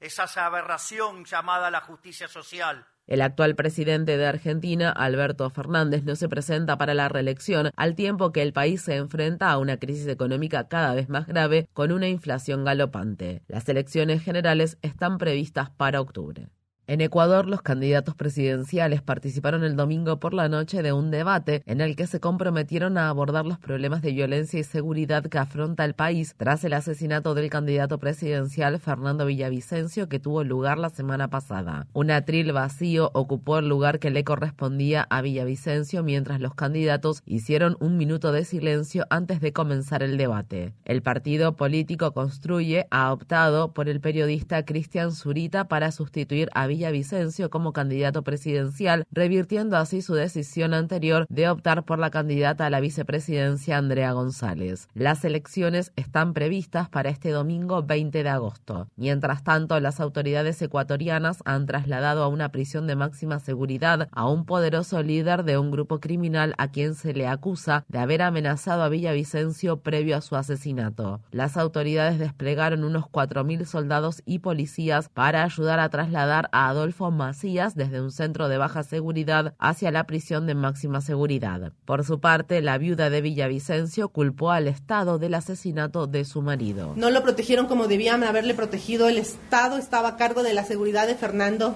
es 0.01 0.19
esa 0.19 0.45
aberración 0.45 1.23
llamada 1.23 1.71
la 1.71 1.79
justicia 1.79 2.27
social 2.27 2.85
el 3.09 3.23
actual 3.23 3.55
presidente 3.55 4.17
de 4.17 4.25
Argentina, 4.27 4.91
Alberto 4.91 5.49
Fernández, 5.49 6.03
no 6.03 6.15
se 6.15 6.29
presenta 6.29 6.77
para 6.77 6.93
la 6.93 7.09
reelección 7.09 7.71
al 7.75 7.95
tiempo 7.95 8.31
que 8.31 8.43
el 8.43 8.53
país 8.53 8.83
se 8.83 8.97
enfrenta 8.97 9.49
a 9.49 9.57
una 9.57 9.77
crisis 9.77 10.07
económica 10.07 10.67
cada 10.67 10.93
vez 10.93 11.09
más 11.09 11.25
grave 11.25 11.67
con 11.73 11.91
una 11.91 12.07
inflación 12.07 12.63
galopante. 12.63 13.41
Las 13.47 13.67
elecciones 13.67 14.23
generales 14.23 14.77
están 14.83 15.17
previstas 15.17 15.71
para 15.71 16.01
octubre. 16.01 16.49
En 16.89 17.01
Ecuador, 17.01 17.45
los 17.45 17.61
candidatos 17.61 18.15
presidenciales 18.15 19.03
participaron 19.03 19.63
el 19.63 19.75
domingo 19.75 20.19
por 20.19 20.33
la 20.33 20.49
noche 20.49 20.81
de 20.81 20.91
un 20.91 21.11
debate 21.11 21.61
en 21.67 21.81
el 21.81 21.95
que 21.95 22.07
se 22.07 22.19
comprometieron 22.19 22.97
a 22.97 23.09
abordar 23.09 23.45
los 23.45 23.59
problemas 23.59 24.01
de 24.01 24.11
violencia 24.11 24.59
y 24.59 24.63
seguridad 24.63 25.23
que 25.23 25.37
afronta 25.37 25.85
el 25.85 25.93
país 25.93 26.33
tras 26.35 26.63
el 26.63 26.73
asesinato 26.73 27.35
del 27.35 27.51
candidato 27.51 27.99
presidencial 27.99 28.79
Fernando 28.79 29.27
Villavicencio 29.27 30.09
que 30.09 30.19
tuvo 30.19 30.43
lugar 30.43 30.79
la 30.79 30.89
semana 30.89 31.27
pasada. 31.27 31.85
Un 31.93 32.09
atril 32.09 32.53
vacío 32.53 33.11
ocupó 33.13 33.59
el 33.59 33.69
lugar 33.69 33.99
que 33.99 34.09
le 34.09 34.23
correspondía 34.23 35.05
a 35.11 35.21
Villavicencio 35.21 36.01
mientras 36.01 36.41
los 36.41 36.55
candidatos 36.55 37.21
hicieron 37.27 37.77
un 37.79 37.97
minuto 37.97 38.31
de 38.31 38.45
silencio 38.45 39.05
antes 39.11 39.41
de 39.41 39.53
comenzar 39.53 40.01
el 40.01 40.17
debate. 40.17 40.73
El 40.85 41.03
partido 41.03 41.55
político 41.55 42.13
Construye 42.13 42.87
ha 42.89 43.13
optado 43.13 43.75
por 43.75 43.89
el 43.89 44.01
periodista 44.01 44.65
Cristian 44.65 45.11
Zurita 45.11 45.67
para 45.67 45.91
sustituir 45.91 46.49
a 46.55 46.65
Villavicencio 46.65 46.78
Vicencio 46.89 47.49
como 47.49 47.73
candidato 47.73 48.23
presidencial, 48.23 49.05
revirtiendo 49.11 49.75
así 49.75 50.01
su 50.01 50.13
decisión 50.15 50.73
anterior 50.73 51.25
de 51.29 51.49
optar 51.49 51.83
por 51.83 51.99
la 51.99 52.09
candidata 52.09 52.65
a 52.65 52.69
la 52.69 52.79
vicepresidencia 52.79 53.77
Andrea 53.77 54.13
González. 54.13 54.87
Las 54.93 55.25
elecciones 55.25 55.91
están 55.97 56.33
previstas 56.33 56.87
para 56.87 57.09
este 57.09 57.31
domingo 57.31 57.83
20 57.83 58.23
de 58.23 58.29
agosto. 58.29 58.87
Mientras 58.95 59.43
tanto, 59.43 59.79
las 59.79 59.99
autoridades 59.99 60.61
ecuatorianas 60.61 61.39
han 61.45 61.65
trasladado 61.65 62.23
a 62.23 62.29
una 62.29 62.49
prisión 62.49 62.87
de 62.87 62.95
máxima 62.95 63.39
seguridad 63.39 64.07
a 64.11 64.29
un 64.29 64.45
poderoso 64.45 65.03
líder 65.03 65.43
de 65.43 65.57
un 65.57 65.71
grupo 65.71 65.99
criminal 65.99 66.53
a 66.57 66.69
quien 66.69 66.95
se 66.95 67.13
le 67.13 67.27
acusa 67.27 67.83
de 67.89 67.99
haber 67.99 68.21
amenazado 68.21 68.83
a 68.83 68.89
Villavicencio 68.89 69.81
previo 69.81 70.15
a 70.15 70.21
su 70.21 70.35
asesinato. 70.35 71.19
Las 71.31 71.57
autoridades 71.57 72.19
desplegaron 72.19 72.83
unos 72.83 73.05
4.000 73.05 73.65
soldados 73.65 74.21
y 74.25 74.39
policías 74.39 75.09
para 75.09 75.43
ayudar 75.43 75.79
a 75.79 75.89
trasladar 75.89 76.49
a 76.51 76.68
Adolfo 76.69 77.11
Macías 77.11 77.75
desde 77.75 78.01
un 78.01 78.11
centro 78.11 78.47
de 78.47 78.57
baja 78.57 78.83
seguridad 78.83 79.53
hacia 79.59 79.91
la 79.91 80.05
prisión 80.05 80.47
de 80.47 80.55
máxima 80.55 81.01
seguridad. 81.01 81.73
Por 81.85 82.05
su 82.05 82.19
parte, 82.19 82.61
la 82.61 82.77
viuda 82.77 83.09
de 83.09 83.21
Villavicencio 83.21 84.09
culpó 84.09 84.51
al 84.51 84.67
Estado 84.67 85.19
del 85.19 85.33
asesinato 85.33 86.07
de 86.07 86.25
su 86.25 86.41
marido. 86.41 86.93
No 86.95 87.09
lo 87.09 87.23
protegieron 87.23 87.67
como 87.67 87.87
debían 87.87 88.23
haberle 88.23 88.53
protegido. 88.53 89.07
El 89.07 89.17
Estado 89.17 89.77
estaba 89.77 90.09
a 90.09 90.17
cargo 90.17 90.43
de 90.43 90.53
la 90.53 90.63
seguridad 90.63 91.07
de 91.07 91.15
Fernando. 91.15 91.75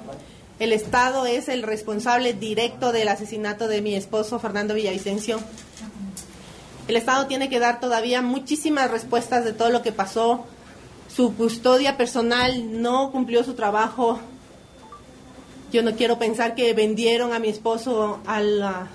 El 0.60 0.72
Estado 0.72 1.26
es 1.26 1.50
el 1.50 1.64
responsable 1.64 2.34
directo 2.34 2.92
del 2.92 3.08
asesinato 3.08 3.68
de 3.68 3.82
mi 3.82 3.96
esposo 3.96 4.40
Fernando 4.40 4.76
Villavicencio. 4.76 5.40
El 6.88 6.96
Estado 6.98 7.28
tiene 7.28 7.50
que 7.50 7.60
dar 7.60 7.80
todavía 7.80 8.22
muchísimas 8.22 8.92
respuestas 8.92 9.46
de 9.46 9.54
todo 9.54 9.70
lo 9.70 9.82
que 9.82 9.92
pasó. 9.92 10.46
Su 11.08 11.36
custodia 11.36 11.98
personal 11.98 12.82
no 12.82 13.12
cumplió 13.12 13.44
su 13.44 13.54
trabajo 13.54 14.20
yo 15.74 15.82
no 15.82 15.94
quiero 15.96 16.20
pensar 16.20 16.53
que 16.53 16.74
vendieron 16.74 17.34
a 17.34 17.39
mi 17.39 17.50
esposo 17.50 18.20
a 18.27 18.42
la 18.42 18.88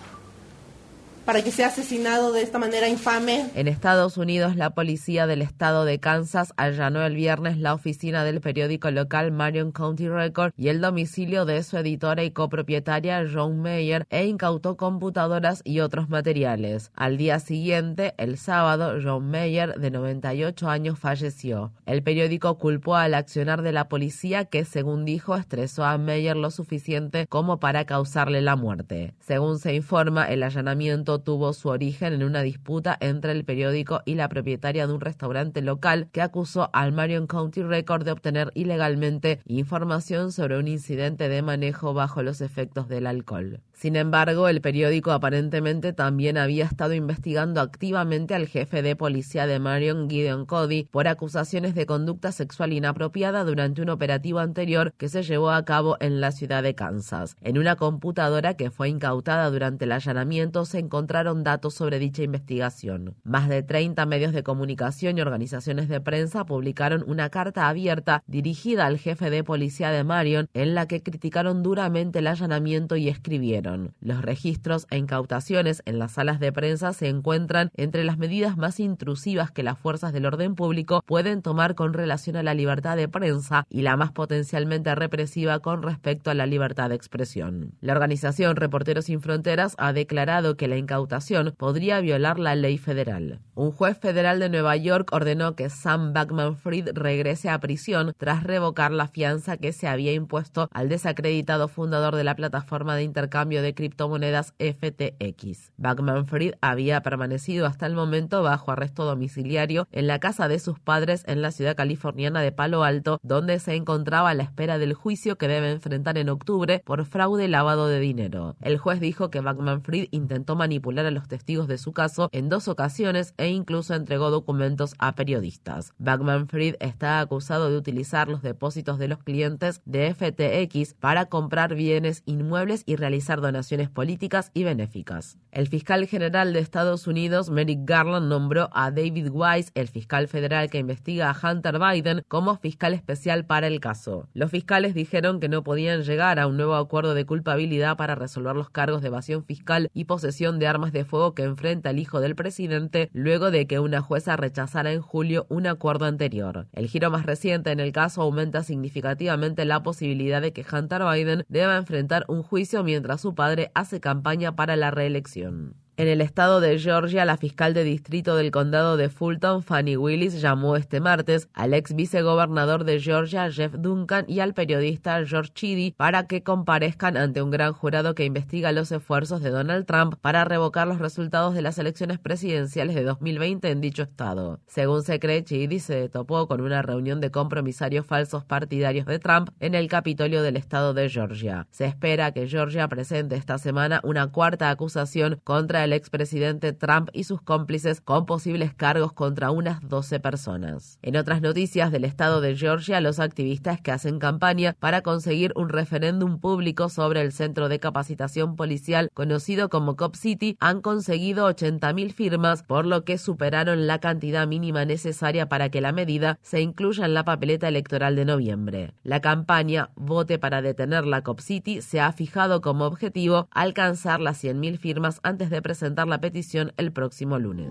para 1.29 1.43
que 1.43 1.51
sea 1.53 1.67
asesinado 1.67 2.33
de 2.33 2.41
esta 2.41 2.59
manera 2.59 2.89
infame. 2.89 3.51
En 3.55 3.69
Estados 3.69 4.17
Unidos, 4.17 4.57
la 4.57 4.71
policía 4.71 5.27
del 5.27 5.43
estado 5.43 5.85
de 5.85 6.01
Kansas 6.01 6.55
allanó 6.57 7.05
el 7.05 7.17
viernes 7.17 7.59
la 7.59 7.75
oficina 7.75 8.25
del 8.25 8.41
periódico 8.41 8.91
local 8.91 9.31
Marion 9.31 9.71
County 9.71 10.09
Record 10.09 10.55
y 10.57 10.69
el 10.69 10.81
domicilio 10.81 11.45
de 11.45 11.63
su 11.65 11.77
editora 11.77 12.25
y 12.25 12.31
copropietaria 12.31 13.27
John 13.31 13.61
Mayer 13.61 14.07
e 14.09 14.25
incautó 14.25 14.79
computadoras 14.79 15.61
y 15.65 15.81
otros 15.81 16.09
materiales. 16.09 16.93
Al 16.95 17.19
día 17.19 17.41
siguiente, 17.41 18.15
el 18.17 18.39
sábado, 18.39 18.99
John 19.05 19.31
Mayer, 19.31 19.79
de 19.79 19.91
98 19.91 20.71
años, 20.71 20.99
falleció. 20.99 21.75
El 21.85 22.03
periódico 22.03 22.57
culpó 22.57 22.97
al 22.97 23.13
accionar 23.13 23.61
de 23.61 23.73
la 23.73 23.91
policía 23.91 24.47
que, 24.47 24.65
según 24.65 25.05
dijo, 25.05 25.37
estresó 25.37 25.85
a 25.85 25.99
Mayer 25.99 26.39
lo 26.39 26.51
suficiente 26.51 27.27
como 27.27 27.61
para 27.61 27.85
causarle 27.85 28.41
la 28.41 28.57
muerte. 28.57 29.13
Según 29.21 29.59
se 29.59 29.75
informa, 29.75 30.25
el 30.25 30.43
allanamiento 30.43 31.18
tuvo 31.21 31.53
su 31.53 31.69
origen 31.69 32.13
en 32.13 32.23
una 32.23 32.43
disputa 32.43 32.97
entre 33.01 33.33
el 33.33 33.45
periódico 33.45 34.03
y 34.05 34.15
la 34.15 34.29
propietaria 34.29 34.87
de 34.87 34.93
un 34.93 35.01
restaurante 35.01 35.63
local 35.63 36.09
que 36.13 36.23
acusó 36.23 36.71
al 36.73 36.93
Marion 36.93 37.27
County 37.27 37.63
Record 37.63 38.05
de 38.05 38.13
obtener 38.13 38.51
ilegalmente 38.55 39.41
información 39.47 40.33
sobre 40.33 40.59
un 40.59 40.69
incidente 40.69 41.29
de 41.29 41.43
manejo 41.43 41.95
bajo 41.95 42.23
los 42.23 42.41
efectos 42.41 42.89
del 42.89 43.07
alcohol. 43.07 43.61
Sin 43.79 43.95
embargo, 43.95 44.49
el 44.49 44.61
periódico 44.61 45.13
aparentemente 45.13 45.93
también 45.93 46.37
había 46.37 46.65
estado 46.65 46.95
investigando 46.95 47.61
activamente 47.61 48.35
al 48.35 48.49
jefe 48.49 48.83
de 48.83 48.97
policía 48.97 49.47
de 49.47 49.61
Marion, 49.61 50.11
Gideon 50.11 50.47
Cody, 50.47 50.89
por 50.91 51.07
acusaciones 51.07 51.77
de 51.77 51.87
conducta 51.87 52.33
sexual 52.33 52.73
inapropiada 52.73 53.45
durante 53.45 53.81
un 53.81 53.91
operativo 53.91 54.41
anterior 54.41 54.93
que 54.97 55.09
se 55.09 55.23
llevó 55.23 55.51
a 55.51 55.65
cabo 55.65 55.97
en 56.01 56.21
la 56.21 56.33
ciudad 56.33 56.65
de 56.65 56.75
Kansas. 56.75 57.37
En 57.41 57.57
una 57.57 57.77
computadora 57.77 58.55
que 58.55 58.73
fue 58.73 58.89
incautada 58.89 59.49
durante 59.49 59.85
el 59.85 59.93
allanamiento 59.93 60.65
se 60.65 60.81
encontraron 60.81 61.45
datos 61.45 61.75
sobre 61.75 62.01
dicha 62.01 62.25
investigación. 62.25 63.15
Más 63.23 63.49
de 63.49 63.63
30 63.63 64.05
medios 64.07 64.33
de 64.33 64.43
comunicación 64.43 65.19
y 65.19 65.21
organizaciones 65.21 65.89
de 65.89 66.01
prensa 66.01 66.45
publicaron 66.47 67.05
una 67.07 67.31
carta 67.31 67.69
abierta 67.69 68.25
dirigida 68.27 68.87
al 68.87 68.99
jefe 68.99 69.31
de 69.31 69.45
policía 69.45 69.93
de 69.93 70.03
Marion 70.03 70.49
en 70.53 70.75
la 70.75 70.89
que 70.89 71.01
criticaron 71.01 71.63
duramente 71.63 72.19
el 72.19 72.27
allanamiento 72.27 72.97
y 72.97 73.09
escribieron 73.09 73.68
Los 74.01 74.23
registros 74.23 74.87
e 74.91 74.99
incautaciones 74.99 75.83
en 75.85 75.99
las 75.99 76.13
salas 76.13 76.41
de 76.41 76.53
prensa 76.53 76.93
se 76.93 77.09
encuentran 77.09 77.71
entre 77.77 78.05
las 78.05 78.19
medidas 78.19 78.57
más 78.57 78.81
intrusivas 78.81 79.51
que 79.51 79.63
las 79.63 79.79
fuerzas 79.79 80.13
del 80.13 80.27
orden 80.27 80.55
público 80.55 81.03
pueden 81.07 81.43
tomar 81.43 81.75
con 81.75 81.93
relación 81.93 82.37
a 82.37 82.43
la 82.43 82.55
libertad 82.55 82.97
de 82.97 83.09
prensa 83.09 83.67
y 83.69 83.83
la 83.83 83.97
más 83.97 84.13
potencialmente 84.13 84.95
represiva 84.95 85.59
con 85.61 85.83
respecto 85.83 86.31
a 86.31 86.35
la 86.35 86.47
libertad 86.47 86.89
de 86.89 86.95
expresión. 86.95 87.73
La 87.81 87.93
organización 87.93 88.57
Reporteros 88.57 89.07
Sin 89.07 89.21
Fronteras 89.21 89.75
ha 89.79 89.93
declarado 89.93 90.57
que 90.57 90.69
la 90.69 90.77
incautación 90.77 91.55
podría 91.57 92.01
violar 92.01 92.39
la 92.39 92.55
ley 92.55 92.79
federal. 92.79 93.41
Un 93.55 93.73
juez 93.73 93.99
federal 93.99 94.39
de 94.39 94.49
Nueva 94.49 94.77
York 94.77 95.09
ordenó 95.13 95.55
que 95.55 95.69
Sam 95.69 96.13
Backman 96.13 96.57
Fried 96.57 96.91
regrese 96.95 97.51
a 97.51 97.59
prisión 97.59 98.13
tras 98.17 98.45
revocar 98.45 98.93
la 98.93 99.09
fianza 99.09 99.57
que 99.57 99.73
se 99.73 99.89
había 99.89 100.13
impuesto 100.13 100.69
al 100.73 100.89
desacreditado 100.89 101.69
fundador 101.69 102.15
de 102.15 102.25
la 102.25 102.37
plataforma 102.37 102.95
de 102.95 103.03
intercambio 103.03 103.58
de 103.63 103.75
criptomonedas 103.75 104.55
FTX. 104.59 105.73
Backman 105.77 106.27
Fried 106.27 106.55
había 106.61 107.03
permanecido 107.03 107.67
hasta 107.67 107.87
el 107.87 107.95
momento 107.95 108.43
bajo 108.43 108.71
arresto 108.71 109.05
domiciliario 109.05 109.87
en 109.93 110.07
la 110.07 110.19
casa 110.19 110.49
de 110.49 110.59
sus 110.59 110.79
padres 110.79 111.25
en 111.27 111.43
la 111.43 111.51
ciudad 111.51 111.77
californiana 111.77 112.41
de 112.41 112.53
Palo 112.53 112.85
Alto, 112.85 113.19
donde 113.23 113.59
se 113.59 113.75
encontraba 113.75 114.31
a 114.31 114.35
la 114.35 114.43
espera 114.43 114.79
del 114.79 114.95
juicio 114.95 115.37
que 115.37 115.49
debe 115.49 115.71
enfrentar 115.71 116.19
en 116.19 116.29
octubre 116.29 116.83
por 116.85 117.05
fraude 117.05 117.45
y 117.45 117.49
lavado 117.49 117.89
de 117.89 118.01
dinero. 118.01 118.57
El 118.61 118.79
juez 118.79 119.01
dijo 119.01 119.31
que 119.31 119.41
Backman 119.41 119.83
Fried 119.83 120.09
intentó 120.11 120.57
manipular 120.57 121.07
a 121.07 121.11
los 121.11 121.29
testigos 121.29 121.69
de 121.69 121.79
su 121.79 121.93
caso 121.93 122.29
en 122.33 122.49
dos 122.49 122.69
ocasiones 122.69 123.35
e 123.37 123.49
incluso 123.49 123.95
entregó 123.95 124.31
documentos 124.31 124.95
a 124.99 125.15
periodistas. 125.15 125.93
Backman 125.99 126.49
Fried 126.49 126.77
está 126.81 127.21
acusado 127.21 127.71
de 127.71 127.77
utilizar 127.77 128.29
los 128.29 128.43
depósitos 128.43 128.99
de 128.99 129.09
los 129.09 129.23
clientes 129.23 129.83
de 129.85 130.15
FTX 130.15 130.95
para 130.95 131.27
comprar 131.27 131.75
bienes 131.75 132.23
inmuebles 132.27 132.83
y 132.87 132.97
realizar 132.97 133.41
donaciones 133.41 133.48
políticas 133.93 134.51
y 134.55 134.65
benéficas. 134.65 135.39
El 135.53 135.69
fiscal 135.69 136.07
general 136.07 136.53
de 136.53 136.61
Estados 136.61 137.07
Unidos, 137.07 137.51
Merrick 137.51 137.81
Garland, 137.85 138.29
nombró 138.29 138.69
a 138.73 138.91
David 138.91 139.31
Weiss, 139.31 139.73
el 139.75 139.89
fiscal 139.89 140.29
federal 140.29 140.71
que 140.71 140.79
investiga 140.79 141.31
a 141.31 141.53
Hunter 141.53 141.79
Biden, 141.79 142.23
como 142.29 142.57
fiscal 142.57 142.93
especial 142.95 143.47
para 143.47 143.67
el 143.67 143.81
caso. 143.81 144.29
Los 144.35 144.51
fiscales 144.51 144.95
dijeron 144.95 145.41
que 145.41 145.49
no 145.49 145.63
podían 145.63 146.03
llegar 146.03 146.39
a 146.39 146.47
un 146.47 146.57
nuevo 146.57 146.75
acuerdo 146.75 147.15
de 147.15 147.25
culpabilidad 147.25 147.97
para 147.97 148.15
resolver 148.15 148.55
los 148.55 148.71
cargos 148.71 149.01
de 149.03 149.09
evasión 149.09 149.45
fiscal 149.45 149.91
y 149.95 150.05
posesión 150.05 150.59
de 150.59 150.67
armas 150.67 150.93
de 150.93 151.05
fuego 151.05 151.35
que 151.35 151.45
enfrenta 151.45 151.91
el 151.91 151.99
hijo 151.99 152.21
del 152.21 152.35
presidente 152.35 153.11
luego 153.13 153.51
de 153.51 153.67
que 153.67 153.81
una 153.81 154.01
jueza 154.01 154.37
rechazara 154.37 154.93
en 154.93 155.01
julio 155.01 155.47
un 155.49 155.67
acuerdo 155.67 156.05
anterior. 156.05 156.67
El 156.73 156.89
giro 156.89 157.11
más 157.11 157.27
reciente 157.27 157.71
en 157.71 157.81
el 157.81 157.93
caso 157.93 158.23
aumenta 158.23 158.63
significativamente 158.63 159.65
la 159.65 159.83
posibilidad 159.83 160.43
de 160.43 160.53
que 160.53 160.65
Hunter 160.71 161.03
Biden 161.05 161.45
deba 161.49 161.77
enfrentar 161.77 162.25
un 162.29 162.43
juicio 162.43 162.85
mientras 162.85 163.21
su 163.21 163.35
padre 163.39 163.71
hace 163.77 164.01
campaña 164.01 164.57
para 164.57 164.75
la 164.75 164.91
reelección. 164.91 165.77
En 165.99 166.07
el 166.07 166.21
estado 166.21 166.61
de 166.61 166.79
Georgia, 166.79 167.25
la 167.25 167.39
fiscal 167.39 167.75
de 167.75 167.83
distrito 167.83 168.37
del 168.37 168.53
condado 168.53 168.97
de 168.97 169.09
Fulton, 169.09 169.65
Fanny 169.65 169.97
Willis, 169.97 170.41
llamó 170.41 170.77
este 170.77 171.01
martes 171.01 171.49
al 171.55 171.75
ex 171.75 171.93
vicegobernador 171.93 172.85
de 172.85 173.01
Georgia, 173.01 173.51
Jeff 173.51 173.75
Duncan, 173.77 174.25
y 174.29 174.39
al 174.39 174.55
periodista 174.55 175.27
George 175.27 175.51
Chidi 175.53 175.91
para 175.97 176.29
que 176.29 176.45
comparezcan 176.45 177.17
ante 177.17 177.43
un 177.43 177.51
gran 177.51 177.73
jurado 177.73 178.15
que 178.15 178.25
investiga 178.25 178.71
los 178.71 178.93
esfuerzos 178.93 179.43
de 179.43 179.51
Donald 179.51 179.87
Trump 179.87 180.15
para 180.21 180.45
revocar 180.45 180.87
los 180.87 181.01
resultados 181.01 181.55
de 181.55 181.63
las 181.63 181.79
elecciones 181.79 182.21
presidenciales 182.21 182.95
de 182.95 183.03
2020 183.03 183.69
en 183.69 183.81
dicho 183.81 184.05
estado. 184.05 184.61
Según 184.69 185.03
se 185.03 185.19
cree, 185.19 185.43
Chidi 185.43 185.81
se 185.81 186.09
topó 186.09 186.47
con 186.47 186.61
una 186.61 186.81
reunión 186.81 187.21
de 187.21 187.33
compromisarios 187.33 188.07
falsos 188.07 188.45
partidarios 188.45 189.05
de 189.07 189.19
Trump 189.19 189.51
en 189.59 189.75
el 189.75 189.89
Capitolio 189.89 190.45
del 190.45 190.59
estado 190.59 190.95
de 190.95 191.09
Georgia. 191.09 191.67
Se 191.73 191.87
espera 191.87 192.31
que 192.31 192.47
Georgia 192.47 192.87
presente 192.87 193.35
esta 193.35 193.59
semana 193.59 194.01
una 194.05 194.29
cuarta 194.29 194.71
acusación 194.71 195.41
contra 195.43 195.88
el 195.88 195.88
el 195.89 195.95
expresidente 195.95 196.73
Trump 196.73 197.09
y 197.13 197.25
sus 197.25 197.41
cómplices 197.41 198.01
con 198.01 198.27
posibles 198.27 198.75
cargos 198.75 199.13
contra 199.13 199.51
unas 199.51 199.81
12 199.89 200.21
personas. 200.21 200.99
En 201.03 201.17
otras 201.17 201.41
noticias 201.41 201.91
del 201.91 202.05
estado 202.05 202.41
de 202.41 202.57
Georgia, 202.57 203.01
los 203.01 203.19
activistas 203.21 203.81
que 203.81 203.91
hacen 203.91 204.19
campaña 204.19 204.77
para 204.79 205.01
conseguir 205.01 205.53
un 205.57 205.71
referéndum 205.71 206.39
público 206.41 206.89
sobre 206.89 207.23
el 207.23 207.33
centro 207.33 207.69
de 207.69 207.81
capacitación 207.81 208.55
policial 208.55 209.11
conocido 209.15 209.71
como 209.71 209.97
Cop 209.97 210.15
City 210.15 210.57
han 210.61 210.83
conseguido 210.83 211.49
80.000 211.49 212.13
firmas, 212.13 212.63
por 212.63 212.85
lo 212.85 213.05
que 213.05 213.17
superaron 213.17 213.87
la 213.87 213.99
cantidad 213.99 214.47
mínima 214.47 214.85
necesaria 214.85 215.49
para 215.49 215.71
que 215.71 215.81
la 215.81 215.93
medida 215.93 216.39
se 216.43 216.61
incluya 216.61 217.07
en 217.07 217.15
la 217.15 217.25
papeleta 217.25 217.69
electoral 217.69 218.15
de 218.15 218.27
noviembre. 218.27 218.93
La 219.03 219.21
campaña 219.21 219.91
Vote 219.97 220.39
para 220.39 220.61
detener 220.61 221.07
la 221.07 221.23
Cop 221.23 221.41
City 221.41 221.81
se 221.81 222.01
ha 222.01 222.13
fijado 222.13 222.61
como 222.61 222.85
objetivo 222.85 223.49
alcanzar 223.51 224.21
las 224.21 224.45
100.000 224.45 224.79
firmas 224.79 225.21
antes 225.23 225.49
de 225.49 225.63
presentar 225.63 225.78
presentar 225.79 226.09
la 226.09 226.21
petición 226.21 226.73
el 226.77 226.91
próximo 226.91 227.39
lunes. 227.39 227.71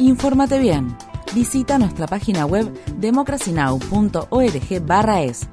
Infórmate 0.00 0.58
bien. 0.58 0.96
Visita 1.32 1.78
nuestra 1.78 2.08
página 2.08 2.44
web 2.44 2.68
democracynow.org/es. 2.96 5.48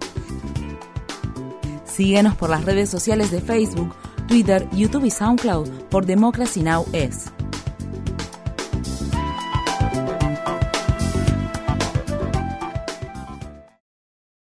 Síguenos 1.85 2.35
por 2.35 2.49
las 2.49 2.65
redes 2.65 2.89
sociales 2.89 3.29
de 3.29 3.41
Facebook, 3.41 3.93
Twitter, 4.27 4.67
YouTube 4.71 5.05
y 5.05 5.11
SoundCloud 5.11 5.69
por 5.91 6.07
Democracy 6.07 6.63
Now! 6.63 6.83
es. 6.93 7.31